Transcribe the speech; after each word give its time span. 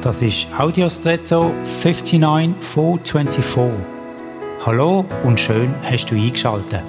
Das 0.00 0.22
ist 0.22 0.46
Audiostretto 0.56 1.52
59424. 1.64 3.80
Hallo 4.64 5.04
und 5.24 5.40
schön 5.40 5.74
hast 5.82 6.06
du 6.06 6.14
eingeschaltet. 6.14 6.84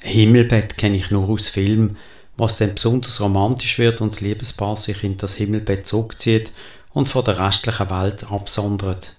Himmelbett 0.00 0.78
kenne 0.78 0.96
ich 0.96 1.10
nur 1.10 1.28
aus 1.28 1.50
Filmen, 1.50 1.98
was 2.38 2.56
dann 2.56 2.74
besonders 2.74 3.20
romantisch 3.20 3.78
wird 3.78 4.00
und 4.00 4.14
das 4.14 4.22
Liebespaar 4.22 4.76
sich 4.76 5.04
in 5.04 5.18
das 5.18 5.34
Himmelbett 5.34 5.86
zurückzieht 5.86 6.50
und 6.94 7.10
von 7.10 7.26
der 7.26 7.38
restlichen 7.38 7.90
Welt 7.90 8.24
absondert. 8.30 9.16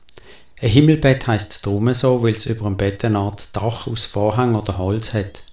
Ein 0.59 0.69
Himmelbett 0.69 1.27
heisst 1.27 1.63
drum 1.63 1.93
so, 1.93 2.23
weil 2.23 2.33
es 2.33 2.47
über 2.47 2.65
dem 2.65 2.75
Bett 2.75 3.05
eine 3.05 3.19
Art 3.19 3.55
Dach 3.55 3.85
aus 3.85 4.05
Vorhang 4.05 4.55
oder 4.55 4.79
Holz 4.79 5.13
hat. 5.13 5.43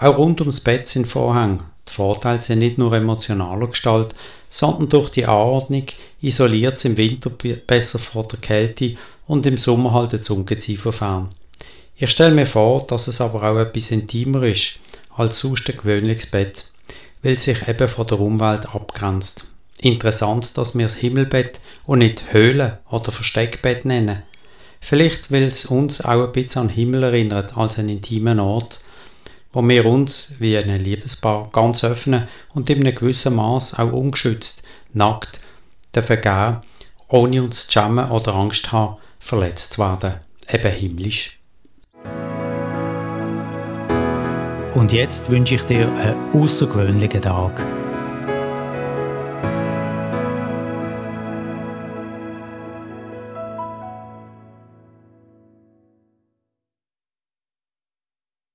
Auch 0.00 0.16
rund 0.16 0.40
ums 0.40 0.60
Bett 0.60 0.86
sind 0.86 1.08
Vorhänge. 1.08 1.58
Die 1.88 1.92
Vorteile 1.92 2.40
sind 2.40 2.60
nicht 2.60 2.78
nur 2.78 2.92
emotionaler 2.92 3.66
Gestalt, 3.66 4.14
sondern 4.48 4.88
durch 4.88 5.10
die 5.10 5.26
Anordnung 5.26 5.86
isoliert 6.20 6.76
es 6.76 6.84
im 6.84 6.96
Winter 6.96 7.30
besser 7.30 7.98
vor 7.98 8.28
der 8.28 8.38
Kälte 8.38 8.94
und 9.26 9.44
im 9.46 9.56
Sommer 9.56 9.92
halt 9.92 10.12
das 10.12 10.30
Ungeziefer 10.30 10.92
fern. 10.92 11.28
Ich 11.96 12.10
stelle 12.10 12.34
mir 12.34 12.46
vor, 12.46 12.86
dass 12.86 13.08
es 13.08 13.20
aber 13.20 13.42
auch 13.42 13.58
etwas 13.58 13.90
intimer 13.90 14.44
ist 14.44 14.78
als 15.16 15.40
sonst 15.40 15.68
ein 15.68 15.76
gewöhnliches 15.76 16.26
Bett, 16.26 16.70
weil 17.24 17.32
es 17.32 17.42
sich 17.42 17.66
eben 17.66 17.88
von 17.88 18.06
der 18.06 18.20
Umwelt 18.20 18.72
abgrenzt. 18.72 19.46
Interessant, 19.80 20.56
dass 20.56 20.78
wir 20.78 20.86
das 20.86 20.94
Himmelbett 20.94 21.60
und 21.86 21.98
nicht 21.98 22.32
Höhle 22.32 22.78
oder 22.88 23.10
Versteckbett 23.10 23.84
nennen. 23.84 24.22
Vielleicht, 24.80 25.32
weil 25.32 25.42
es 25.42 25.66
uns 25.66 26.04
auch 26.04 26.24
ein 26.24 26.32
bisschen 26.32 26.62
an 26.62 26.68
den 26.68 26.76
Himmel 26.76 27.02
erinnert 27.02 27.56
als 27.56 27.80
einen 27.80 27.88
intimen 27.88 28.38
Ort, 28.38 28.78
wo 29.58 29.68
wir 29.68 29.86
uns 29.86 30.34
wie 30.38 30.56
ein 30.56 30.84
Liebespaar 30.84 31.48
ganz 31.50 31.82
öffnen 31.82 32.28
und 32.54 32.70
in 32.70 32.78
einem 32.78 32.94
gewissen 32.94 33.34
Maß 33.34 33.76
auch 33.80 33.92
ungeschützt, 33.92 34.62
nackt, 34.92 35.40
gehen, 35.92 36.58
ohne 37.08 37.42
uns 37.42 37.66
zu 37.66 37.72
schämen 37.72 38.08
oder 38.08 38.36
Angst 38.36 38.70
haben, 38.70 38.98
verletzt 39.18 39.72
zu 39.72 39.80
werden, 39.80 40.14
eben 40.48 40.72
himmlisch. 40.72 41.40
Und 44.76 44.92
jetzt 44.92 45.28
wünsche 45.28 45.56
ich 45.56 45.64
dir 45.64 45.88
einen 45.88 46.40
außergewöhnlichen 46.40 47.22
Tag. 47.22 47.87